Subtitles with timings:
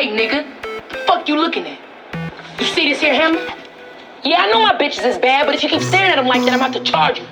[0.00, 0.44] way, nigga.
[1.06, 1.78] Fuck you looking at?
[2.58, 3.40] You see this here hammer?
[4.24, 6.42] Yeah, I know my bitches is bad, but if you keep staring at them like
[6.42, 7.26] that, I'm about to charge you.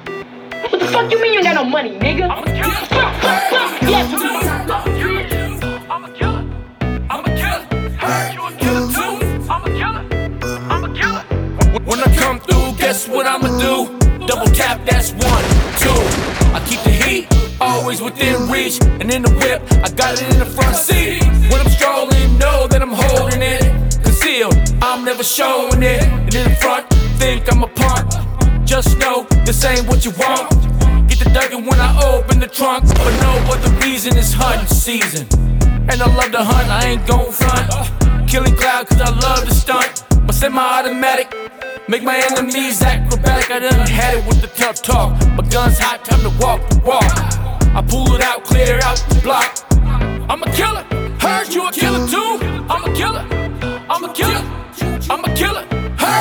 [0.70, 2.28] What the fuck you mean you ain't got no money, nigga?
[2.28, 2.74] I'm a killer.
[2.92, 3.82] Fuck, fuck, fuck.
[3.82, 5.24] Yes, I'm a killer.
[5.90, 6.44] I'm a killer.
[7.10, 7.62] I'm a killer.
[8.32, 9.12] You a killer too?
[9.50, 10.02] I'm a killer.
[10.72, 11.22] I'm a killer.
[11.84, 13.98] When I come through, guess what I'ma do?
[14.26, 15.44] Double tap, that's one,
[15.80, 16.00] two.
[16.52, 17.28] I keep the heat
[17.60, 21.22] always within reach, and in the whip, I got it in the front seat.
[21.50, 22.17] When I'm strolling,
[22.58, 23.62] know that I'm holding it.
[24.02, 26.02] Concealed, I'm never showing it.
[26.02, 26.88] And in the front,
[27.20, 28.10] think I'm a punk.
[28.64, 30.50] Just know this ain't what you want.
[31.08, 34.66] Get the dugging when I open the trunk, but know what the reason is hunting
[34.66, 35.26] season.
[35.90, 37.68] And I love to hunt, I ain't gon' front.
[38.28, 40.04] Killing cloud cause I love to stunt.
[40.26, 41.28] My semi-automatic,
[41.88, 43.50] make my enemies acrobatic.
[43.50, 45.10] I done had it with the tough talk.
[45.36, 47.12] My gun's hot, time to walk the walk.
[47.78, 49.50] I pull it out, clear out the block.
[50.30, 50.84] I'm a killer,
[51.20, 52.47] heard you a killer too.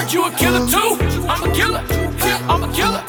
[0.10, 0.98] You a killer too.
[1.28, 1.84] I'm a killer,
[2.48, 3.04] I'm a killer.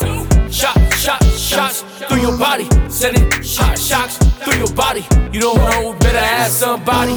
[0.50, 2.68] Shot, shot, shots through your body.
[2.88, 5.06] Sending shot, shocks through your body.
[5.32, 7.14] You don't know, better ask somebody.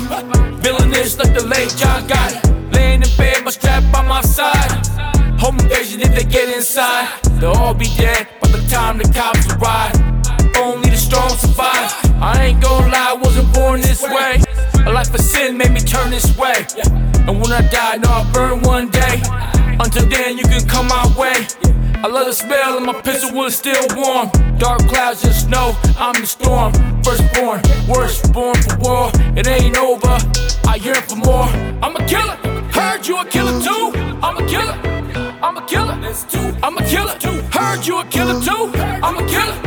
[0.62, 2.74] Villainous like the late John Gotti.
[2.74, 4.86] Laying in bed, my strap by my side.
[5.40, 7.10] Home invasion if they get inside.
[7.40, 9.96] They'll all be dead by the time the cops arrive.
[10.58, 11.92] Only the strong survive.
[12.22, 14.44] I ain't gonna lie, wasn't born this way.
[14.86, 16.68] A life of sin made me turn this way.
[17.28, 19.01] And when I die, know I'll burn one day.
[19.84, 21.48] Until then, you can come my way.
[22.04, 24.30] I love the smell of my pistol it's still warm.
[24.60, 26.72] Dark clouds just know I'm the storm.
[27.02, 29.12] Firstborn, worst born for war.
[29.36, 30.18] It ain't over.
[30.68, 31.50] I yearn for more.
[31.82, 32.38] I'm a killer.
[32.72, 33.92] Heard you a killer too.
[34.22, 34.78] I'm a killer.
[35.42, 35.98] I'm a killer.
[36.62, 37.18] I'm a killer.
[37.52, 38.72] Heard you a killer too.
[38.78, 39.58] I'm a killer.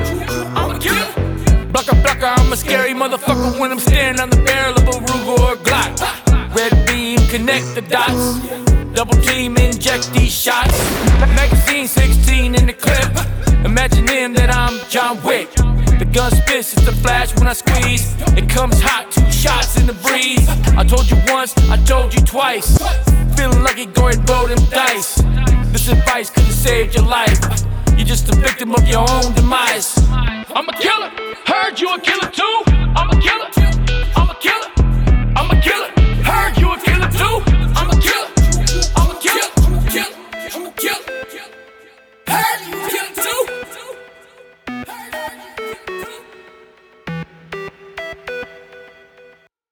[0.54, 1.08] I'm a killer.
[1.72, 5.38] Blocka blocka, I'm a scary motherfucker when I'm staring on the barrel of a Ruger
[5.40, 6.54] or Glock.
[6.54, 8.63] Red beam, connect the dots.
[8.94, 10.78] Double team, inject these shots.
[11.18, 13.10] Magazine 16 in the clip.
[13.64, 15.50] Imagining that I'm John Wick.
[15.98, 18.14] The gun spits, it's a flash when I squeeze.
[18.38, 20.48] It comes hot, two shots in the breeze.
[20.78, 22.78] I told you once, I told you twice.
[23.36, 25.16] Feeling lucky, go and roll them dice.
[25.72, 27.40] This advice could have saved your life.
[27.96, 29.98] You're just a victim of your own demise.
[30.08, 31.10] I'm a killer.
[31.46, 32.62] Heard you a killer too.
[32.94, 33.63] I'm a killer.